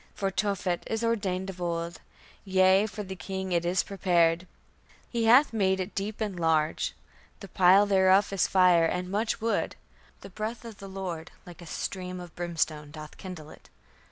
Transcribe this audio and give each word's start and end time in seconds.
For 0.15 0.31
Tophet 0.31 0.81
is 0.87 1.03
ordained 1.03 1.51
of 1.51 1.61
old; 1.61 2.01
yea, 2.43 2.87
for 2.87 3.03
the 3.03 3.15
king 3.15 3.51
it 3.51 3.63
is 3.63 3.83
prepared: 3.83 4.47
he 5.07 5.25
hath 5.25 5.53
made 5.53 5.79
it 5.79 5.93
deep 5.93 6.21
and 6.21 6.39
large: 6.39 6.93
the 7.39 7.47
pile 7.47 7.85
thereof 7.85 8.33
is 8.33 8.47
fire 8.47 8.85
and 8.87 9.07
much 9.11 9.39
wood: 9.41 9.75
the 10.21 10.31
breath 10.31 10.65
of 10.65 10.79
the 10.79 10.89
Lord, 10.89 11.29
like 11.45 11.61
a 11.61 11.67
stream 11.67 12.19
of 12.19 12.35
brimstone, 12.35 12.89
doth 12.89 13.15
kindle 13.17 13.51
it." 13.51 13.69